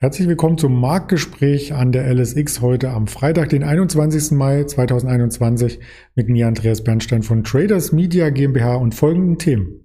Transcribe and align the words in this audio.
Herzlich 0.00 0.28
willkommen 0.28 0.58
zum 0.58 0.80
Marktgespräch 0.80 1.74
an 1.74 1.90
der 1.90 2.06
LSX 2.06 2.60
heute 2.60 2.90
am 2.90 3.08
Freitag, 3.08 3.48
den 3.48 3.64
21. 3.64 4.30
Mai 4.30 4.62
2021 4.62 5.80
mit 6.14 6.28
mir 6.28 6.46
Andreas 6.46 6.84
Bernstein 6.84 7.24
von 7.24 7.42
Traders 7.42 7.90
Media 7.90 8.30
GmbH 8.30 8.76
und 8.76 8.94
folgenden 8.94 9.38
Themen. 9.38 9.84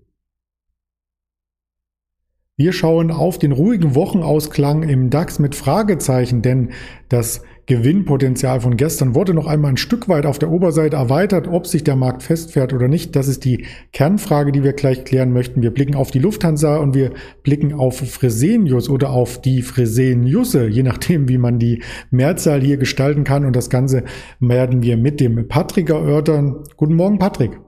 Wir 2.57 2.73
schauen 2.73 3.09
auf 3.09 3.39
den 3.39 3.51
ruhigen 3.51 3.95
Wochenausklang 3.95 4.83
im 4.83 5.09
DAX 5.09 5.39
mit 5.39 5.55
Fragezeichen, 5.55 6.43
denn 6.43 6.73
das 7.09 7.41
Gewinnpotenzial 7.65 8.59
von 8.59 8.75
gestern 8.75 9.15
wurde 9.15 9.33
noch 9.33 9.47
einmal 9.47 9.71
ein 9.71 9.77
Stück 9.77 10.09
weit 10.09 10.25
auf 10.25 10.37
der 10.37 10.51
Oberseite 10.51 10.97
erweitert. 10.97 11.47
Ob 11.47 11.65
sich 11.65 11.83
der 11.83 11.95
Markt 11.95 12.23
festfährt 12.23 12.73
oder 12.73 12.87
nicht, 12.87 13.15
das 13.15 13.27
ist 13.27 13.45
die 13.45 13.65
Kernfrage, 13.93 14.51
die 14.51 14.63
wir 14.63 14.73
gleich 14.73 15.05
klären 15.05 15.31
möchten. 15.31 15.61
Wir 15.61 15.71
blicken 15.71 15.95
auf 15.95 16.11
die 16.11 16.19
Lufthansa 16.19 16.77
und 16.77 16.93
wir 16.93 17.11
blicken 17.43 17.73
auf 17.73 17.99
Fresenius 17.99 18.89
oder 18.89 19.11
auf 19.11 19.41
die 19.41 19.61
Freseniusse, 19.61 20.67
je 20.67 20.83
nachdem, 20.83 21.29
wie 21.29 21.37
man 21.37 21.59
die 21.59 21.81
Mehrzahl 22.11 22.61
hier 22.61 22.77
gestalten 22.77 23.23
kann. 23.23 23.45
Und 23.45 23.55
das 23.55 23.69
Ganze 23.69 24.03
werden 24.39 24.83
wir 24.83 24.97
mit 24.97 25.19
dem 25.19 25.47
Patrick 25.47 25.89
erörtern. 25.89 26.63
Guten 26.75 26.95
Morgen, 26.95 27.17
Patrick. 27.17 27.59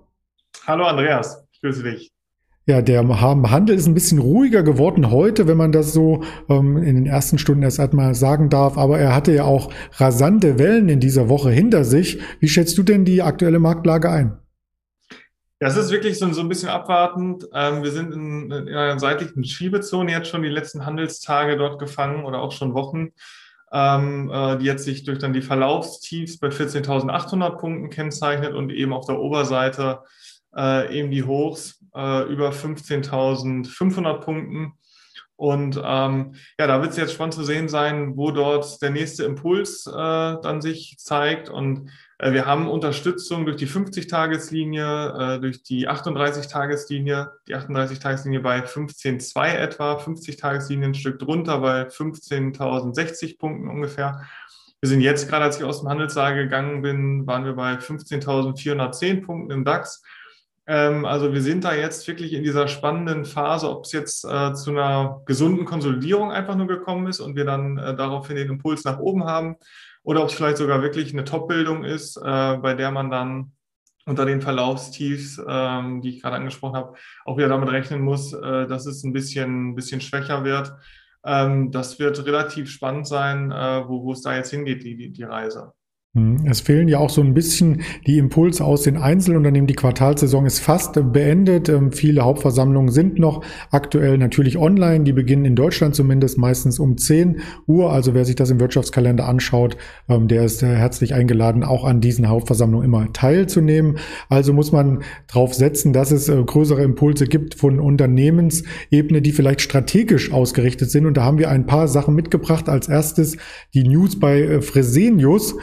Hallo, 0.68 0.86
Andreas. 0.86 1.46
Ich 1.54 1.62
grüße 1.62 1.84
dich. 1.84 2.15
Ja, 2.68 2.82
der 2.82 3.08
Handel 3.22 3.76
ist 3.76 3.86
ein 3.86 3.94
bisschen 3.94 4.18
ruhiger 4.18 4.64
geworden 4.64 5.12
heute, 5.12 5.48
wenn 5.48 5.58
man 5.58 5.72
das 5.72 5.94
so 5.94 6.24
ähm, 6.50 6.78
in 6.78 6.96
den 6.96 7.06
ersten 7.06 7.38
Stunden 7.38 7.62
erst 7.62 7.80
einmal 7.80 8.16
sagen 8.16 8.50
darf. 8.50 8.76
Aber 8.80 8.98
er 8.98 9.14
hatte 9.14 9.32
ja 9.34 9.44
auch 9.44 9.72
rasante 9.98 10.58
Wellen 10.58 10.90
in 10.90 11.00
dieser 11.00 11.30
Woche 11.30 11.52
hinter 11.52 11.84
sich. 11.84 12.20
Wie 12.40 12.48
schätzt 12.48 12.76
du 12.80 12.84
denn 12.84 13.06
die 13.06 13.22
aktuelle 13.22 13.60
Marktlage 13.60 14.10
ein? 14.10 14.40
Ja, 15.62 15.68
es 15.68 15.78
ist 15.78 15.92
wirklich 15.92 16.18
so, 16.18 16.32
so 16.34 16.42
ein 16.42 16.50
bisschen 16.50 16.70
abwartend. 16.70 17.48
Ähm, 17.54 17.84
wir 17.84 17.92
sind 17.92 18.12
in, 18.12 18.52
in, 18.52 18.68
einer 18.70 19.00
seitlichen 19.00 19.44
Schiebezone 19.44 20.12
jetzt 20.12 20.30
schon 20.30 20.42
die 20.42 20.50
letzten 20.50 20.88
Handelstage 20.88 21.58
dort 21.58 21.78
gefangen 21.78 22.26
oder 22.26 22.42
auch 22.42 22.52
schon 22.52 22.74
Wochen, 22.74 23.10
ähm, 23.72 24.32
äh, 24.34 24.58
die 24.58 24.66
jetzt 24.66 24.86
sich 24.86 25.04
durch 25.04 25.20
dann 25.20 25.34
die 25.34 25.44
Verlaufstiefs 25.44 26.40
bei 26.40 26.48
14.800 26.48 27.58
Punkten 27.58 27.92
kennzeichnet 27.92 28.56
und 28.56 28.72
eben 28.72 28.92
auf 28.92 29.06
der 29.06 29.20
Oberseite 29.20 30.00
äh, 30.58 30.98
eben 30.98 31.12
die 31.12 31.24
Hochs 31.24 31.85
äh, 31.96 32.24
über 32.24 32.52
15.500 32.52 34.20
Punkten. 34.20 34.74
Und 35.38 35.82
ähm, 35.84 36.36
ja, 36.58 36.68
da 36.68 36.82
wird 36.82 36.92
es 36.92 36.98
jetzt 36.98 37.14
spannend 37.14 37.34
zu 37.34 37.44
sehen 37.44 37.68
sein, 37.68 38.16
wo 38.16 38.32
dort 38.32 38.82
der 38.82 38.90
nächste 38.90 39.26
Impuls 39.26 39.86
äh, 39.86 39.92
dann 39.94 40.62
sich 40.62 40.96
zeigt. 40.98 41.50
Und 41.50 41.90
äh, 42.20 42.32
wir 42.32 42.46
haben 42.46 42.70
Unterstützung 42.70 43.46
durch 43.46 43.58
die 43.58 43.68
50-Tageslinie, 43.68 45.36
äh, 45.36 45.40
durch 45.42 45.62
die 45.64 45.90
38-Tageslinie, 45.90 47.32
die 47.50 47.56
38-Tageslinie 47.56 48.40
bei 48.40 48.64
15,2 48.64 49.56
etwa, 49.56 49.98
50-Tageslinie 49.98 50.90
ein 50.90 50.94
Stück 50.94 51.20
drunter 51.20 51.60
bei 51.60 51.88
15.060 51.88 53.38
Punkten 53.38 53.68
ungefähr. 53.68 54.22
Wir 54.80 54.90
sind 54.90 55.02
jetzt 55.02 55.28
gerade, 55.28 55.46
als 55.46 55.58
ich 55.58 55.64
aus 55.66 55.82
dem 55.82 55.90
Handelssaal 55.90 56.36
gegangen 56.36 56.82
bin, 56.82 57.28
waren 57.28 57.44
wir 57.44 57.54
bei 57.54 57.74
15.410 57.74 59.26
Punkten 59.26 59.52
im 59.52 59.66
DAX. 59.66 60.02
Ähm, 60.68 61.06
also 61.06 61.32
wir 61.34 61.42
sind 61.42 61.64
da 61.64 61.74
jetzt 61.74 62.08
wirklich 62.08 62.34
in 62.34 62.44
dieser 62.44 62.68
spannenden 62.68 63.26
Phase, 63.26 63.70
ob 63.70 63.86
es 63.86 63.92
jetzt 63.92 64.26
äh, 64.26 64.54
zu 64.54 64.72
einer 64.72 65.22
gesunden 65.26 65.66
Konsolidierung 65.66 66.32
einfach 66.32 66.56
nur 66.56 66.68
gekommen 66.68 67.08
ist 67.08 67.20
und 67.20 67.36
wir 67.36 67.46
dann 67.46 67.78
äh, 67.78 67.96
daraufhin 67.96 68.36
den 68.36 68.50
Impuls 68.50 68.84
nach 68.84 69.00
oben 69.00 69.26
haben 69.26 69.58
oder 70.04 70.22
ob 70.22 70.30
es 70.30 70.36
vielleicht 70.36 70.58
sogar 70.58 70.82
wirklich 70.82 71.14
eine 71.14 71.24
Top-Bildung 71.24 71.84
ist, 71.84 72.18
äh, 72.18 72.58
bei 72.58 72.74
der 72.74 72.92
man 72.92 73.12
dann 73.12 73.52
unter 74.06 74.26
den 74.26 74.42
Verlaufstiefs, 74.42 75.42
ähm, 75.48 76.02
die 76.02 76.10
ich 76.10 76.22
gerade 76.22 76.36
angesprochen 76.36 76.76
habe, 76.76 76.96
auch 77.26 77.38
wieder 77.38 77.50
damit 77.50 77.70
rechnen 77.70 78.02
muss, 78.02 78.34
äh, 78.34 78.68
dass 78.68 78.86
es 78.86 79.04
ein 79.04 79.14
bisschen, 79.14 79.72
ein 79.72 79.76
bisschen 79.76 80.02
schwächer 80.02 80.44
wird. 80.44 80.74
Ähm, 81.24 81.72
das 81.72 81.98
wird 81.98 82.24
relativ 82.26 82.70
spannend 82.70 83.08
sein, 83.08 83.52
äh, 83.52 83.88
wo, 83.88 84.04
wo 84.04 84.12
es 84.12 84.22
da 84.22 84.36
jetzt 84.36 84.52
hingeht, 84.52 84.84
die, 84.84 84.96
die, 84.96 85.12
die 85.12 85.24
Reise. 85.24 85.74
Hm, 86.16 86.46
es 86.50 86.62
fehlen 86.62 86.88
ja 86.88 87.00
auch 87.00 87.10
so 87.10 87.22
ein 87.22 87.34
bisschen 87.34 87.82
die 88.08 88.18
Impulse 88.18 88.64
aus 88.64 88.84
den 88.84 88.96
Einzelunternehmen. 88.96 89.68
Die 89.68 89.76
Quartalsaison 89.76 90.46
ist 90.46 90.60
fast 90.60 90.94
beendet. 91.12 91.68
Ähm, 91.68 91.92
viele 91.92 92.22
Hauptversammlungen 92.22 92.90
sind 92.90 93.20
noch 93.20 93.44
aktuell 93.70 94.18
natürlich 94.18 94.58
online. 94.58 95.04
Die 95.04 95.12
beginnen 95.12 95.44
in 95.44 95.58
Deutschland 95.58 95.94
zumindest 95.94 96.38
meistens 96.38 96.80
um 96.80 96.98
10 96.98 97.42
Uhr. 97.68 97.92
Also 97.92 98.14
wer 98.14 98.24
sich 98.24 98.36
das 98.36 98.50
im 98.50 98.62
Wirtschaftskalender 98.62 99.28
anschaut, 99.28 99.76
ähm, 100.08 100.30
der 100.30 100.46
ist 100.46 100.64
äh, 100.64 100.68
herzlich 100.68 101.14
eingeladen, 101.14 101.66
auch 101.66 101.84
an 101.84 102.00
diesen 102.00 102.30
Hauptversammlungen 102.30 102.86
immer 102.86 103.12
teilzunehmen. 103.12 103.98
Also 104.30 104.54
muss 104.54 104.72
man 104.72 105.04
darauf 105.28 105.54
setzen, 105.54 105.92
dass 105.92 106.12
es 106.12 106.30
äh, 106.30 106.42
größere 106.42 106.82
Impulse 106.82 107.26
gibt 107.28 107.56
von 107.56 107.82
Unternehmensebene, 107.82 109.22
die 109.22 109.34
vielleicht 109.34 109.60
strategisch 109.60 110.32
ausgerichtet 110.32 110.92
sind. 110.92 111.08
Und 111.08 111.18
da 111.18 111.26
haben 111.26 111.40
wir 111.40 111.50
ein 111.50 111.66
paar 111.66 111.90
Sachen 111.90 112.16
mitgebracht. 112.16 112.70
Als 112.70 112.88
erstes 112.88 113.36
die 113.74 113.84
News 113.84 114.18
bei 114.18 114.40
äh, 114.40 114.62
Fresenius 114.62 115.56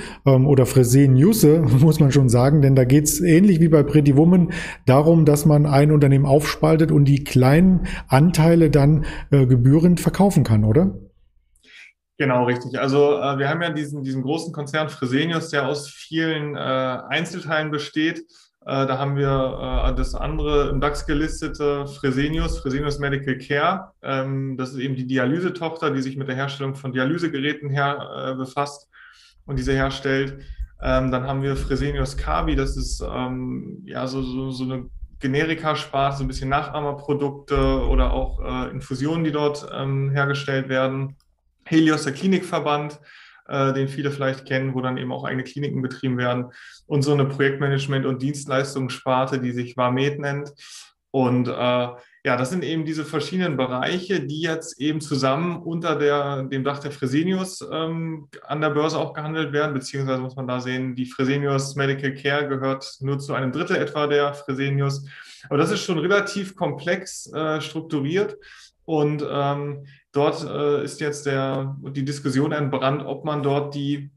ähm, 0.43 0.47
oder 0.47 0.67
Freseniusse, 0.67 1.61
muss 1.81 2.01
man 2.01 2.13
schon 2.13 2.29
sagen, 2.29 2.63
denn 2.63 2.75
da 2.75 2.85
geht 2.85 3.05
es 3.05 3.21
ähnlich 3.21 3.61
wie 3.61 3.69
bei 3.69 3.83
Pretty 3.83 4.17
Woman 4.17 4.53
darum, 4.87 5.25
dass 5.25 5.47
man 5.47 5.67
ein 5.67 5.93
Unternehmen 5.93 6.27
aufspaltet 6.27 6.93
und 6.93 7.07
die 7.07 7.25
kleinen 7.25 7.87
Anteile 8.09 8.71
dann 8.71 9.05
äh, 9.31 9.47
gebührend 9.47 10.01
verkaufen 10.01 10.45
kann, 10.45 10.65
oder? 10.65 10.95
Genau, 12.19 12.45
richtig. 12.45 12.79
Also 12.79 13.17
äh, 13.19 13.39
wir 13.39 13.49
haben 13.49 13.63
ja 13.63 13.71
diesen, 13.71 14.05
diesen 14.05 14.23
großen 14.23 14.53
Konzern 14.53 14.89
Fresenius, 14.89 15.49
der 15.49 15.67
aus 15.67 15.89
vielen 15.89 16.55
äh, 16.55 16.59
Einzelteilen 16.59 17.71
besteht. 17.71 18.21
Äh, 18.65 18.87
da 18.87 18.99
haben 18.99 19.17
wir 19.17 19.89
äh, 19.89 19.95
das 19.97 20.15
andere 20.15 20.69
im 20.69 20.81
DAX 20.81 21.07
gelistete 21.07 21.87
Fresenius, 21.87 22.61
Fresenius 22.61 23.01
Medical 23.01 23.39
Care. 23.39 23.93
Ähm, 24.03 24.57
das 24.57 24.71
ist 24.71 24.79
eben 24.79 24.95
die 24.95 25.07
Dialysetochter, 25.07 25.91
die 25.91 26.01
sich 26.01 26.17
mit 26.17 26.29
der 26.29 26.37
Herstellung 26.37 26.77
von 26.77 26.93
Dialysegeräten 26.93 27.71
her 27.71 28.09
äh, 28.15 28.35
befasst 28.37 28.89
und 29.47 29.59
diese 29.59 29.73
herstellt. 29.73 30.43
Ähm, 30.81 31.11
dann 31.11 31.27
haben 31.27 31.43
wir 31.43 31.57
Fresenius 31.57 32.17
Kabi, 32.17 32.57
das 32.57 32.77
ist 32.77 33.01
ähm, 33.01 33.83
ja 33.85 34.07
so, 34.07 34.23
so, 34.23 34.51
so 34.51 34.65
eine 34.65 34.87
Generika-Sparte, 35.21 36.19
so 36.19 36.25
ein 36.25 36.29
bisschen 36.29 36.49
Nachahmerprodukte 36.49 37.87
oder 37.87 38.13
auch 38.13 38.41
äh, 38.41 38.71
Infusionen, 38.71 39.25
die 39.25 39.31
dort 39.31 39.67
ähm, 39.73 40.11
hergestellt 40.11 40.69
werden. 40.69 41.17
Helios, 41.65 42.03
der 42.03 42.13
Klinikverband, 42.13 43.01
äh, 43.47 43.73
den 43.73 43.87
viele 43.87 44.11
vielleicht 44.11 44.45
kennen, 44.47 44.75
wo 44.75 44.81
dann 44.81 44.99
eben 44.99 45.13
auch 45.13 45.25
eigene 45.25 45.45
Kliniken 45.45 45.81
betrieben 45.81 46.19
werden. 46.19 46.47
Und 46.87 47.03
so 47.03 47.13
eine 47.13 47.25
Projektmanagement- 47.25 48.07
und 48.07 48.21
Dienstleistungssparte, 48.21 49.41
die 49.41 49.53
sich 49.53 49.77
Varmed 49.77 50.19
nennt. 50.19 50.53
Und 51.13 51.47
äh, 51.47 51.53
ja, 51.53 52.37
das 52.37 52.49
sind 52.49 52.65
eben 52.65 52.87
diese 52.87 53.05
verschiedenen 53.05 53.59
Bereiche, 53.59 54.21
die 54.21 54.41
jetzt 54.41 54.81
eben 54.81 55.03
zusammen 55.03 55.63
unter 55.63 55.95
der, 55.95 56.45
dem 56.45 56.65
Dach 56.65 56.79
der 56.79 56.91
Fresenius 56.91 57.61
ähm, 57.71 58.29
an 58.45 58.63
der 58.63 58.71
Börse 58.71 58.99
auch 58.99 59.13
gehandelt 59.13 59.53
werden, 59.53 59.75
beziehungsweise 59.75 60.23
muss 60.23 60.37
man 60.37 60.49
da 60.49 60.59
sehen, 60.61 60.95
die 60.95 61.05
Fresenius 61.05 61.77
Medical 61.77 62.15
Care 62.15 62.49
gehört 62.49 62.97
nur 63.01 63.19
zu 63.19 63.35
einem 63.35 63.53
Drittel 63.53 63.77
etwa 63.77 64.07
der 64.07 64.33
Fresenius. 64.33 65.07
Aber 65.51 65.59
das 65.59 65.71
ist 65.71 65.85
schon 65.85 65.99
relativ 65.99 66.57
komplex 66.57 67.31
äh, 67.31 67.61
strukturiert 67.61 68.39
und 68.87 69.23
ähm, 69.31 69.85
dort 70.13 70.45
äh, 70.45 70.85
ist 70.85 70.99
jetzt 71.01 71.27
der, 71.27 71.77
die 71.91 72.07
Diskussion 72.07 72.53
entbrannt, 72.53 73.05
ob 73.05 73.27
man 73.27 73.43
dort 73.43 73.75
die 73.75 74.11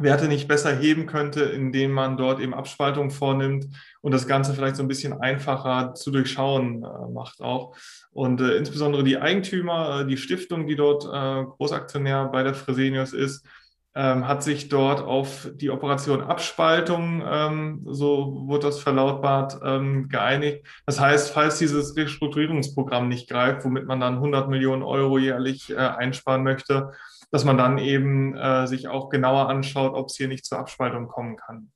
Werte 0.00 0.28
nicht 0.28 0.48
besser 0.48 0.76
heben 0.76 1.06
könnte, 1.06 1.42
indem 1.42 1.92
man 1.92 2.16
dort 2.16 2.40
eben 2.40 2.54
Abspaltung 2.54 3.10
vornimmt 3.10 3.66
und 4.00 4.12
das 4.12 4.26
Ganze 4.26 4.54
vielleicht 4.54 4.76
so 4.76 4.82
ein 4.82 4.88
bisschen 4.88 5.20
einfacher 5.20 5.94
zu 5.94 6.10
durchschauen 6.10 6.84
äh, 6.84 7.12
macht 7.12 7.40
auch. 7.40 7.76
Und 8.10 8.40
äh, 8.40 8.56
insbesondere 8.56 9.04
die 9.04 9.18
Eigentümer, 9.18 10.00
äh, 10.00 10.06
die 10.06 10.16
Stiftung, 10.16 10.66
die 10.66 10.76
dort 10.76 11.04
äh, 11.04 11.44
Großaktionär 11.44 12.26
bei 12.26 12.42
der 12.42 12.54
Fresenius 12.54 13.12
ist, 13.12 13.46
ähm, 13.98 14.28
hat 14.28 14.44
sich 14.44 14.68
dort 14.68 15.00
auf 15.00 15.50
die 15.54 15.70
Operation 15.70 16.22
Abspaltung, 16.22 17.20
ähm, 17.28 17.82
so 17.84 18.44
wurde 18.46 18.66
das 18.66 18.78
verlautbart, 18.78 19.58
ähm, 19.64 20.08
geeinigt. 20.08 20.64
Das 20.86 21.00
heißt, 21.00 21.30
falls 21.32 21.58
dieses 21.58 21.96
Restrukturierungsprogramm 21.96 23.08
nicht 23.08 23.28
greift, 23.28 23.64
womit 23.64 23.86
man 23.86 23.98
dann 23.98 24.14
100 24.14 24.48
Millionen 24.48 24.84
Euro 24.84 25.18
jährlich 25.18 25.70
äh, 25.70 25.76
einsparen 25.76 26.44
möchte, 26.44 26.92
dass 27.30 27.44
man 27.44 27.58
dann 27.58 27.78
eben 27.78 28.36
äh, 28.36 28.66
sich 28.66 28.88
auch 28.88 29.08
genauer 29.08 29.48
anschaut, 29.48 29.94
ob 29.94 30.08
es 30.08 30.16
hier 30.16 30.28
nicht 30.28 30.44
zur 30.44 30.58
Abspaltung 30.58 31.08
kommen 31.08 31.36
kann. 31.36 31.70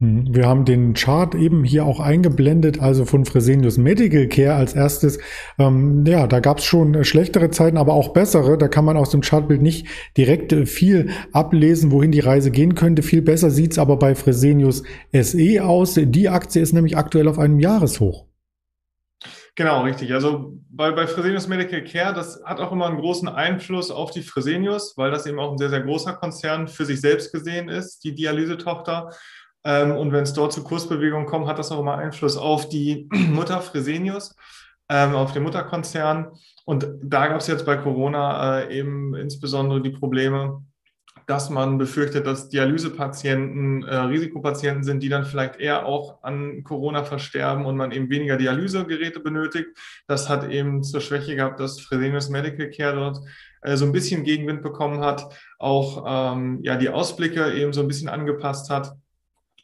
Mhm. 0.00 0.32
Wir 0.32 0.46
haben 0.46 0.64
den 0.64 0.94
Chart 0.94 1.34
eben 1.34 1.64
hier 1.64 1.84
auch 1.84 1.98
eingeblendet, 1.98 2.80
also 2.80 3.04
von 3.04 3.24
Fresenius 3.24 3.78
Medical 3.78 4.28
Care 4.28 4.54
als 4.54 4.74
erstes. 4.74 5.18
Ähm, 5.58 6.04
ja, 6.06 6.26
da 6.28 6.38
gab 6.40 6.58
es 6.58 6.64
schon 6.64 7.04
schlechtere 7.04 7.50
Zeiten, 7.50 7.76
aber 7.76 7.94
auch 7.94 8.12
bessere. 8.12 8.58
Da 8.58 8.68
kann 8.68 8.84
man 8.84 8.96
aus 8.96 9.10
dem 9.10 9.22
Chartbild 9.22 9.60
nicht 9.60 9.88
direkt 10.16 10.52
äh, 10.52 10.66
viel 10.66 11.10
ablesen, 11.32 11.90
wohin 11.90 12.12
die 12.12 12.20
Reise 12.20 12.50
gehen 12.52 12.76
könnte. 12.76 13.02
Viel 13.02 13.22
besser 13.22 13.50
sieht's 13.50 13.78
aber 13.78 13.96
bei 13.96 14.14
Fresenius 14.14 14.84
SE 15.12 15.64
aus. 15.64 15.98
Die 16.00 16.28
Aktie 16.28 16.62
ist 16.62 16.72
nämlich 16.72 16.96
aktuell 16.96 17.26
auf 17.26 17.38
einem 17.38 17.58
Jahreshoch. 17.58 18.27
Genau, 19.58 19.82
richtig. 19.82 20.14
Also 20.14 20.56
bei, 20.70 20.92
bei 20.92 21.08
Fresenius 21.08 21.48
Medical 21.48 21.82
Care, 21.82 22.14
das 22.14 22.40
hat 22.44 22.60
auch 22.60 22.70
immer 22.70 22.86
einen 22.86 23.00
großen 23.00 23.26
Einfluss 23.26 23.90
auf 23.90 24.12
die 24.12 24.22
Fresenius, 24.22 24.96
weil 24.96 25.10
das 25.10 25.26
eben 25.26 25.40
auch 25.40 25.50
ein 25.50 25.58
sehr, 25.58 25.68
sehr 25.68 25.80
großer 25.80 26.12
Konzern 26.12 26.68
für 26.68 26.84
sich 26.84 27.00
selbst 27.00 27.32
gesehen 27.32 27.68
ist, 27.68 28.04
die 28.04 28.14
Dialysetochter. 28.14 29.10
Ähm, 29.64 29.96
und 29.96 30.12
wenn 30.12 30.22
es 30.22 30.32
dort 30.32 30.52
zu 30.52 30.62
Kursbewegungen 30.62 31.26
kommt, 31.26 31.48
hat 31.48 31.58
das 31.58 31.72
auch 31.72 31.80
immer 31.80 31.98
Einfluss 31.98 32.36
auf 32.36 32.68
die 32.68 33.08
Mutter 33.12 33.60
Fresenius. 33.60 34.36
ähm, 34.88 35.16
auf 35.16 35.32
den 35.32 35.42
Mutterkonzern. 35.42 36.28
Und 36.64 36.86
da 37.02 37.26
gab 37.26 37.40
es 37.40 37.48
jetzt 37.48 37.66
bei 37.66 37.76
Corona 37.78 38.60
äh, 38.60 38.78
eben 38.78 39.16
insbesondere 39.16 39.82
die 39.82 39.90
Probleme, 39.90 40.62
dass 41.28 41.50
man 41.50 41.76
befürchtet, 41.76 42.26
dass 42.26 42.48
Dialysepatienten 42.48 43.82
äh, 43.82 43.96
Risikopatienten 43.96 44.82
sind, 44.82 45.02
die 45.02 45.10
dann 45.10 45.26
vielleicht 45.26 45.56
eher 45.56 45.84
auch 45.84 46.22
an 46.22 46.64
Corona 46.64 47.04
versterben 47.04 47.66
und 47.66 47.76
man 47.76 47.92
eben 47.92 48.08
weniger 48.08 48.38
Dialysegeräte 48.38 49.20
benötigt. 49.20 49.68
Das 50.06 50.30
hat 50.30 50.48
eben 50.50 50.82
zur 50.82 51.02
Schwäche 51.02 51.36
gehabt, 51.36 51.60
dass 51.60 51.80
Fresenius 51.80 52.30
Medical 52.30 52.70
Care 52.70 52.94
dort 52.94 53.20
äh, 53.60 53.76
so 53.76 53.84
ein 53.84 53.92
bisschen 53.92 54.24
Gegenwind 54.24 54.62
bekommen 54.62 55.00
hat, 55.00 55.28
auch 55.58 56.32
ähm, 56.34 56.60
ja 56.62 56.76
die 56.76 56.88
Ausblicke 56.88 57.52
eben 57.52 57.74
so 57.74 57.82
ein 57.82 57.88
bisschen 57.88 58.08
angepasst 58.08 58.70
hat. 58.70 58.96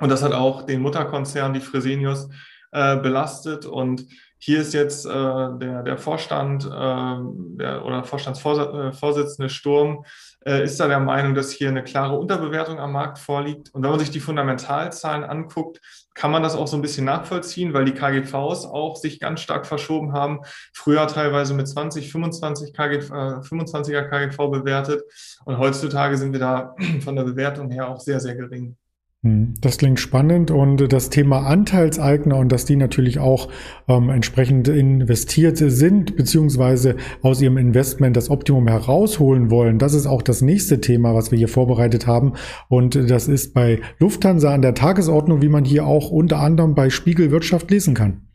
Und 0.01 0.11
das 0.11 0.23
hat 0.23 0.33
auch 0.33 0.67
den 0.67 0.83
Mutterkonzern, 0.83 1.55
die 1.55 1.61
Fresenius, 1.61 2.29
äh, 2.73 2.99
belastet. 2.99 3.65
Und 3.65 4.05
hier 4.45 4.61
ist 4.61 4.75
jetzt 4.75 5.07
äh, 5.07 5.11
der, 5.11 5.83
der 5.83 5.97
Vorstand 5.97 6.67
äh, 6.67 6.69
der, 6.69 7.83
oder 7.83 8.05
Vorstandsvorsitzende 8.05 9.49
Sturm 9.49 10.05
äh, 10.45 10.63
ist 10.63 10.79
da 10.79 10.87
der 10.87 11.01
Meinung, 11.01 11.35
dass 11.35 11.51
hier 11.51 11.71
eine 11.71 11.83
klare 11.83 12.19
Unterbewertung 12.19 12.79
am 12.79 12.93
Markt 12.93 13.19
vorliegt. 13.19 13.75
Und 13.75 13.83
wenn 13.83 13.89
man 13.89 13.99
sich 13.99 14.11
die 14.11 14.21
Fundamentalzahlen 14.21 15.25
anguckt, 15.25 15.81
kann 16.13 16.31
man 16.31 16.43
das 16.43 16.57
auch 16.57 16.67
so 16.67 16.77
ein 16.77 16.83
bisschen 16.83 17.07
nachvollziehen, 17.07 17.73
weil 17.73 17.87
die 17.87 17.95
KGVs 17.95 18.67
auch 18.67 18.97
sich 18.97 19.19
ganz 19.19 19.41
stark 19.41 19.65
verschoben 19.65 20.13
haben. 20.13 20.41
Früher 20.75 21.07
teilweise 21.07 21.55
mit 21.55 21.67
20, 21.67 22.13
25 22.13 22.75
KGV, 22.75 23.11
25er 23.11 24.11
KGV 24.11 24.51
bewertet. 24.51 25.05
Und 25.47 25.57
heutzutage 25.57 26.19
sind 26.19 26.33
wir 26.33 26.41
da 26.41 26.77
von 27.03 27.17
der 27.17 27.25
Bewertung 27.25 27.71
her 27.71 27.89
auch 27.89 28.01
sehr, 28.01 28.21
sehr 28.21 28.35
gering. 28.35 28.77
Hm, 29.25 29.55
das 29.63 29.79
klingt 29.79 29.99
spannend 29.99 30.51
und 30.51 30.93
das 30.93 31.09
Thema 31.09 31.47
Anteilseigner 31.47 32.37
und 32.37 32.53
dass 32.53 32.67
die 32.67 32.77
natürlich 32.77 33.19
auch 33.19 33.49
ähm, 33.89 34.11
entsprechend 34.11 34.69
investiert 34.69 35.57
sind, 35.57 36.15
beziehungsweise 36.15 36.97
aus 37.23 37.41
ihrem 37.41 37.57
Investment 37.57 38.19
das 38.19 38.29
Optimum 38.29 38.69
herausholen 38.69 39.51
wollen, 39.51 39.79
das 39.79 39.95
ist 39.95 40.07
auch 40.07 40.21
das 40.21 40.43
nächste 40.43 40.83
Thema, 40.83 41.15
was 41.15 41.31
wir 41.31 41.39
hier 41.39 41.49
vorbereitet 41.49 42.07
haben. 42.07 42.35
Und 42.69 42.97
das 43.09 43.27
ist 43.27 43.55
bei 43.55 43.81
Lufthansa 43.99 44.53
an 44.53 44.61
der 44.61 44.75
Tagesordnung, 44.75 45.41
wie 45.41 45.49
man 45.49 45.65
hier 45.65 45.87
auch 45.87 46.11
unter 46.11 46.41
anderem 46.41 46.75
bei 46.75 46.91
Spiegel 46.91 47.31
Wirtschaft 47.31 47.71
lesen 47.71 47.95
kann. 47.95 48.29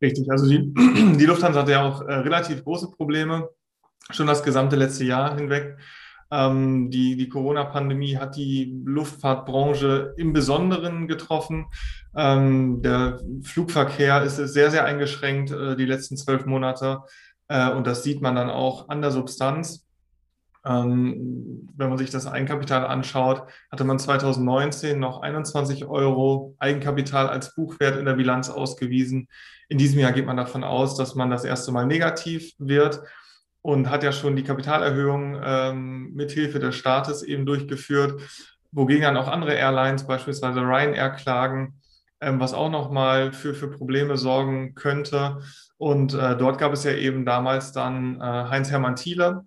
Richtig, 0.00 0.30
also 0.30 0.48
die, 0.48 0.72
die 1.18 1.26
Lufthansa 1.26 1.60
hat 1.60 1.68
ja 1.68 1.86
auch 1.86 2.00
äh, 2.00 2.14
relativ 2.14 2.64
große 2.64 2.88
Probleme, 2.90 3.50
schon 4.10 4.28
das 4.28 4.42
gesamte 4.42 4.76
letzte 4.76 5.04
Jahr 5.04 5.36
hinweg. 5.36 5.76
Ähm, 6.30 6.90
die 6.90 7.16
die 7.16 7.28
Corona-Pandemie 7.28 8.16
hat 8.16 8.36
die 8.36 8.82
Luftfahrtbranche 8.84 10.14
im 10.16 10.32
Besonderen 10.32 11.06
getroffen. 11.06 11.66
Ähm, 12.16 12.82
der 12.82 13.20
Flugverkehr 13.42 14.22
ist 14.22 14.36
sehr, 14.36 14.70
sehr 14.70 14.84
eingeschränkt 14.84 15.50
äh, 15.50 15.76
die 15.76 15.86
letzten 15.86 16.16
zwölf 16.16 16.46
Monate. 16.46 17.00
Äh, 17.48 17.70
und 17.70 17.86
das 17.86 18.02
sieht 18.02 18.22
man 18.22 18.34
dann 18.34 18.50
auch 18.50 18.88
an 18.88 19.02
der 19.02 19.10
Substanz. 19.10 19.86
Ähm, 20.66 21.68
wenn 21.76 21.90
man 21.90 21.98
sich 21.98 22.08
das 22.08 22.26
Eigenkapital 22.26 22.86
anschaut, 22.86 23.42
hatte 23.70 23.84
man 23.84 23.98
2019 23.98 24.98
noch 24.98 25.20
21 25.20 25.84
Euro 25.84 26.54
Eigenkapital 26.58 27.28
als 27.28 27.54
Buchwert 27.54 27.98
in 27.98 28.06
der 28.06 28.14
Bilanz 28.14 28.48
ausgewiesen. 28.48 29.28
In 29.68 29.76
diesem 29.76 29.98
Jahr 29.98 30.12
geht 30.12 30.24
man 30.24 30.38
davon 30.38 30.64
aus, 30.64 30.96
dass 30.96 31.14
man 31.14 31.30
das 31.30 31.44
erste 31.44 31.70
Mal 31.70 31.86
negativ 31.86 32.54
wird 32.58 33.02
und 33.64 33.88
hat 33.88 34.02
ja 34.02 34.12
schon 34.12 34.36
die 34.36 34.44
Kapitalerhöhung 34.44 35.40
ähm, 35.42 36.12
mithilfe 36.12 36.58
des 36.58 36.74
Staates 36.74 37.22
eben 37.22 37.46
durchgeführt, 37.46 38.20
wogegen 38.72 39.04
dann 39.04 39.16
auch 39.16 39.26
andere 39.26 39.54
Airlines, 39.54 40.06
beispielsweise 40.06 40.60
Ryanair, 40.60 41.08
klagen, 41.12 41.80
ähm, 42.20 42.38
was 42.40 42.52
auch 42.52 42.68
nochmal 42.68 43.32
für, 43.32 43.54
für 43.54 43.70
Probleme 43.70 44.18
sorgen 44.18 44.74
könnte. 44.74 45.38
Und 45.78 46.12
äh, 46.12 46.36
dort 46.36 46.58
gab 46.58 46.74
es 46.74 46.84
ja 46.84 46.92
eben 46.92 47.24
damals 47.24 47.72
dann 47.72 48.20
äh, 48.20 48.24
Heinz-Hermann 48.24 48.96
Thiele, 48.96 49.46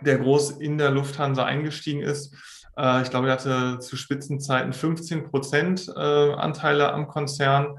der 0.00 0.18
groß 0.18 0.58
in 0.58 0.76
der 0.76 0.90
Lufthansa 0.90 1.44
eingestiegen 1.44 2.02
ist. 2.02 2.34
Äh, 2.76 3.02
ich 3.02 3.10
glaube, 3.10 3.28
er 3.28 3.34
hatte 3.34 3.78
zu 3.78 3.96
Spitzenzeiten 3.96 4.72
15 4.72 5.30
Prozent 5.30 5.88
äh, 5.96 6.00
Anteile 6.00 6.92
am 6.92 7.06
Konzern. 7.06 7.78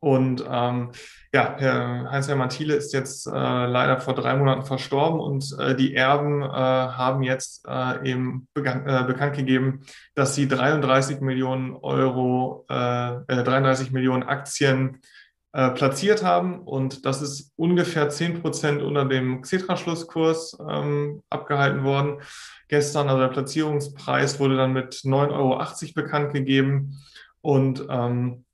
Und 0.00 0.44
ähm, 0.48 0.90
ja, 1.32 1.56
Herr 1.58 2.10
Heinz-Hermann 2.10 2.50
Thiele 2.50 2.74
ist 2.74 2.92
jetzt 2.92 3.26
äh, 3.26 3.30
leider 3.30 3.98
vor 3.98 4.14
drei 4.14 4.36
Monaten 4.36 4.64
verstorben 4.64 5.20
und 5.20 5.56
äh, 5.58 5.74
die 5.74 5.94
Erben 5.94 6.42
äh, 6.42 6.46
haben 6.46 7.22
jetzt 7.22 7.66
äh, 7.66 8.08
eben 8.10 8.46
bekannt, 8.52 8.84
äh, 8.86 9.04
bekannt 9.04 9.36
gegeben, 9.36 9.80
dass 10.14 10.34
sie 10.34 10.48
33 10.48 11.20
Millionen 11.20 11.74
Euro, 11.74 12.64
33 12.68 13.88
äh, 13.88 13.92
Millionen 13.92 14.22
Aktien 14.22 15.00
platziert 15.52 16.22
haben 16.22 16.60
und 16.60 17.06
das 17.06 17.22
ist 17.22 17.50
ungefähr 17.56 18.10
10 18.10 18.42
Prozent 18.42 18.82
unter 18.82 19.06
dem 19.06 19.40
Xetra-Schlusskurs 19.40 20.58
ähm, 20.68 21.22
abgehalten 21.30 21.82
worden. 21.82 22.20
Gestern, 22.68 23.08
also 23.08 23.22
der 23.22 23.28
Platzierungspreis 23.28 24.38
wurde 24.38 24.58
dann 24.58 24.74
mit 24.74 24.96
9,80 24.96 25.32
Euro 25.32 25.92
bekannt 25.94 26.34
gegeben 26.34 26.98
und 27.40 27.86
ähm, 27.88 28.44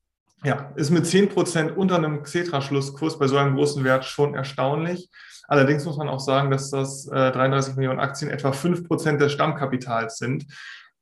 ja, 0.45 0.73
ist 0.75 0.91
mit 0.91 1.05
10% 1.05 1.75
unter 1.75 1.97
einem 1.97 2.23
Xetra-Schlusskurs 2.23 3.19
bei 3.19 3.29
so 3.29 3.37
einem 3.37 3.55
großen 3.55 3.85
Wert 3.85 4.05
schon 4.05 4.35
erstaunlich. 4.35 5.09
Allerdings 5.47 5.85
muss 5.85 5.97
man 5.97 6.09
auch 6.09 6.21
sagen, 6.21 6.51
dass 6.51 6.71
das 6.71 7.07
äh, 7.09 7.31
33 7.31 7.77
Millionen 7.77 8.01
Aktien 8.01 8.31
etwa 8.31 8.51
5% 8.51 9.19
des 9.19 9.33
Stammkapitals 9.33 10.19
sind. 10.19 10.47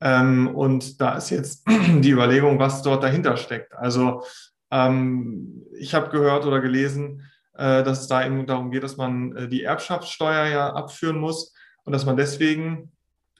Ähm, 0.01 0.55
und 0.55 1.01
da 1.01 1.17
ist 1.17 1.31
jetzt 1.31 1.67
die 1.69 2.11
Überlegung, 2.11 2.59
was 2.59 2.83
dort 2.83 3.03
dahinter 3.03 3.37
steckt. 3.37 3.75
Also 3.75 4.23
ähm, 4.71 5.67
ich 5.79 5.95
habe 5.95 6.11
gehört 6.11 6.47
oder 6.47 6.61
gelesen, 6.61 7.23
äh, 7.55 7.83
dass 7.83 8.03
es 8.03 8.09
da 8.09 8.25
eben 8.25 8.47
darum 8.47 8.71
geht, 8.71 8.83
dass 8.83 8.97
man 8.97 9.37
äh, 9.37 9.49
die 9.49 9.63
Erbschaftssteuer 9.63 10.47
ja 10.47 10.73
abführen 10.73 11.19
muss 11.19 11.55
und 11.85 11.93
dass 11.93 12.07
man 12.07 12.17
deswegen 12.17 12.93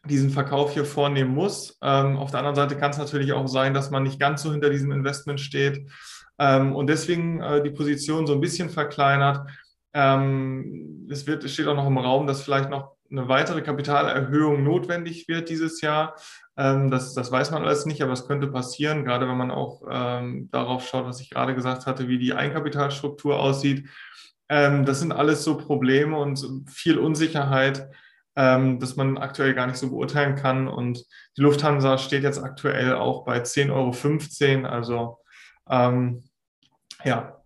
diesen 0.05 0.31
Verkauf 0.31 0.73
hier 0.73 0.85
vornehmen 0.85 1.35
muss. 1.35 1.79
Ähm, 1.83 2.17
auf 2.17 2.31
der 2.31 2.41
anderen 2.41 2.57
Seite 2.57 2.77
kann 2.77 2.91
es 2.91 2.99
natürlich 2.99 3.33
auch 3.33 3.47
sein, 3.47 3.75
dass 3.75 3.91
man 3.91 4.03
nicht 4.03 4.19
ganz 4.19 4.43
so 4.43 4.53
hinter 4.53 4.71
diesem 4.71 4.93
Investment 4.93 5.41
steht 5.41 5.87
ähm, 6.39 6.75
und 6.75 6.87
deswegen 6.87 7.41
äh, 7.41 7.63
die 7.63 7.71
Position 7.71 8.27
so 8.27 8.33
ein 8.33 8.41
bisschen 8.41 8.71
verkleinert. 8.71 9.47
Ähm, 9.93 11.07
es, 11.11 11.27
wird, 11.27 11.45
es 11.45 11.53
steht 11.53 11.67
auch 11.67 11.77
noch 11.77 11.87
im 11.87 11.99
Raum, 11.99 12.27
dass 12.27 12.43
vielleicht 12.43 12.71
noch 12.71 12.97
eine 13.11 13.29
weitere 13.29 13.61
Kapitalerhöhung 13.61 14.63
notwendig 14.63 15.29
wird 15.29 15.51
dieses 15.51 15.81
Jahr. 15.81 16.15
Ähm, 16.57 16.91
das, 16.91 17.13
das 17.13 17.31
weiß 17.31 17.51
man 17.51 17.65
alles 17.65 17.85
nicht, 17.85 18.03
aber 18.03 18.13
es 18.13 18.27
könnte 18.27 18.47
passieren, 18.47 19.05
gerade 19.05 19.29
wenn 19.29 19.37
man 19.37 19.51
auch 19.51 19.83
ähm, 19.91 20.49
darauf 20.51 20.87
schaut, 20.87 21.07
was 21.07 21.21
ich 21.21 21.29
gerade 21.29 21.55
gesagt 21.55 21.87
hatte, 21.87 22.09
wie 22.09 22.19
die 22.19 22.35
Eigenkapitalstruktur 22.35 23.39
aussieht. 23.39 23.89
Ähm, 24.49 24.87
das 24.87 25.01
sind 25.01 25.13
alles 25.13 25.45
so 25.45 25.57
Probleme 25.57 26.17
und 26.17 26.43
viel 26.71 26.99
Unsicherheit 26.99 27.89
ähm, 28.41 28.81
dass 28.81 28.97
man 28.97 29.19
aktuell 29.19 29.53
gar 29.53 29.67
nicht 29.67 29.77
so 29.77 29.91
beurteilen 29.91 30.35
kann. 30.35 30.67
Und 30.67 31.05
die 31.37 31.43
Lufthansa 31.43 31.99
steht 31.99 32.23
jetzt 32.23 32.43
aktuell 32.43 32.95
auch 32.95 33.27
bei 33.27 33.43
10,15 33.43 34.63
Euro. 34.63 34.69
Also 34.69 35.19
ähm, 35.69 36.25
ja, 37.05 37.40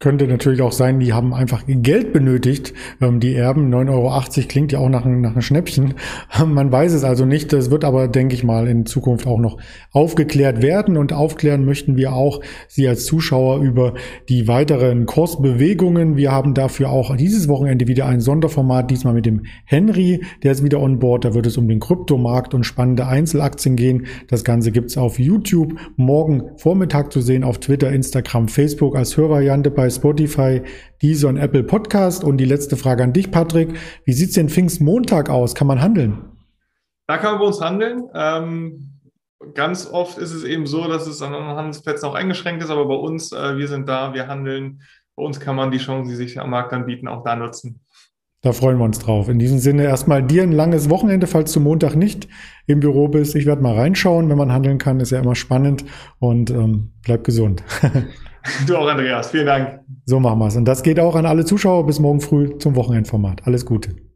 könnte 0.00 0.28
natürlich 0.28 0.62
auch 0.62 0.70
sein, 0.70 1.00
die 1.00 1.12
haben 1.12 1.34
einfach 1.34 1.64
Geld 1.66 2.12
benötigt. 2.12 2.72
Ähm, 3.00 3.18
die 3.18 3.34
Erben, 3.34 3.74
9,80 3.74 3.90
Euro 3.90 4.46
klingt 4.48 4.70
ja 4.70 4.78
auch 4.78 4.88
nach, 4.88 5.04
nach 5.04 5.32
einem 5.32 5.42
Schnäppchen. 5.42 5.94
Man 6.46 6.70
weiß 6.70 6.92
es 6.92 7.02
also 7.02 7.24
nicht. 7.24 7.52
Das 7.52 7.72
wird 7.72 7.84
aber, 7.84 8.06
denke 8.06 8.36
ich 8.36 8.44
mal, 8.44 8.68
in 8.68 8.86
Zukunft 8.86 9.26
auch 9.26 9.40
noch 9.40 9.58
aufgeklärt 9.90 10.62
werden. 10.62 10.96
Und 10.96 11.12
aufklären 11.12 11.64
möchten 11.64 11.96
wir 11.96 12.12
auch 12.12 12.40
Sie 12.68 12.86
als 12.86 13.06
Zuschauer 13.06 13.60
über 13.60 13.94
die 14.28 14.46
weiteren 14.46 15.04
Kursbewegungen. 15.04 16.16
Wir 16.16 16.30
haben 16.30 16.54
dafür 16.54 16.90
auch 16.90 17.16
dieses 17.16 17.48
Wochenende 17.48 17.88
wieder 17.88 18.06
ein 18.06 18.20
Sonderformat, 18.20 18.92
diesmal 18.92 19.14
mit 19.14 19.26
dem 19.26 19.46
Henry. 19.64 20.22
Der 20.44 20.52
ist 20.52 20.62
wieder 20.62 20.80
on 20.80 21.00
board. 21.00 21.24
Da 21.24 21.34
wird 21.34 21.46
es 21.46 21.56
um 21.56 21.66
den 21.66 21.80
Kryptomarkt 21.80 22.54
und 22.54 22.62
spannende 22.62 23.08
Einzelaktien 23.08 23.74
gehen. 23.74 24.06
Das 24.28 24.44
Ganze 24.44 24.70
gibt's 24.70 24.96
auf 24.96 25.18
YouTube 25.18 25.74
morgen 25.96 26.50
Vormittag 26.56 27.12
zu 27.12 27.20
sehen, 27.20 27.42
auf 27.42 27.58
Twitter, 27.58 27.90
Instagram, 27.90 28.46
Facebook 28.46 28.94
als 28.94 29.16
Hörvariante 29.16 29.72
bei 29.72 29.87
bei 29.88 29.90
Spotify, 29.90 30.62
Deezer 31.02 31.28
und 31.28 31.38
Apple 31.38 31.64
Podcast. 31.64 32.22
Und 32.22 32.36
die 32.36 32.44
letzte 32.44 32.76
Frage 32.76 33.02
an 33.02 33.12
dich, 33.12 33.30
Patrick. 33.30 33.70
Wie 34.04 34.12
sieht 34.12 34.28
es 34.28 34.34
denn 34.34 34.48
Pfingstmontag 34.48 35.30
aus? 35.30 35.54
Kann 35.54 35.66
man 35.66 35.80
handeln? 35.80 36.18
Da 37.06 37.16
kann 37.16 37.32
man 37.32 37.40
bei 37.40 37.46
uns 37.46 37.60
handeln. 37.60 38.04
Ähm, 38.14 39.00
ganz 39.54 39.88
oft 39.90 40.18
ist 40.18 40.32
es 40.32 40.44
eben 40.44 40.66
so, 40.66 40.86
dass 40.88 41.06
es 41.06 41.22
an 41.22 41.32
anderen 41.32 41.56
Handelsplätzen 41.56 42.08
auch 42.08 42.14
eingeschränkt 42.14 42.62
ist, 42.62 42.70
aber 42.70 42.86
bei 42.86 42.94
uns, 42.94 43.32
äh, 43.32 43.56
wir 43.56 43.68
sind 43.68 43.88
da, 43.88 44.12
wir 44.12 44.28
handeln. 44.28 44.82
Bei 45.16 45.22
uns 45.22 45.40
kann 45.40 45.56
man 45.56 45.70
die 45.70 45.78
Chancen, 45.78 46.10
die 46.10 46.16
sich 46.16 46.38
am 46.38 46.50
Markt 46.50 46.72
anbieten, 46.72 47.08
auch 47.08 47.24
da 47.24 47.34
nutzen. 47.34 47.80
Da 48.42 48.52
freuen 48.52 48.78
wir 48.78 48.84
uns 48.84 49.00
drauf. 49.00 49.28
In 49.28 49.38
diesem 49.38 49.58
Sinne 49.58 49.84
erstmal 49.84 50.22
dir 50.22 50.42
ein 50.42 50.52
langes 50.52 50.90
Wochenende, 50.90 51.26
falls 51.26 51.52
du 51.52 51.60
Montag 51.60 51.96
nicht 51.96 52.28
im 52.66 52.78
Büro 52.78 53.08
bist. 53.08 53.34
Ich 53.34 53.46
werde 53.46 53.62
mal 53.62 53.74
reinschauen, 53.74 54.28
wenn 54.28 54.38
man 54.38 54.52
handeln 54.52 54.78
kann, 54.78 55.00
ist 55.00 55.10
ja 55.10 55.18
immer 55.18 55.34
spannend 55.34 55.84
und 56.20 56.50
ähm, 56.50 56.92
bleib 57.02 57.24
gesund. 57.24 57.64
Du 58.66 58.76
auch, 58.76 58.88
Andreas. 58.88 59.30
Vielen 59.30 59.46
Dank. 59.46 59.80
So 60.06 60.20
machen 60.20 60.38
wir 60.38 60.46
es. 60.46 60.56
Und 60.56 60.64
das 60.64 60.82
geht 60.82 60.98
auch 61.00 61.14
an 61.14 61.26
alle 61.26 61.44
Zuschauer 61.44 61.86
bis 61.86 62.00
morgen 62.00 62.20
früh 62.20 62.58
zum 62.58 62.76
Wochenendformat. 62.76 63.46
Alles 63.46 63.66
Gute. 63.66 64.07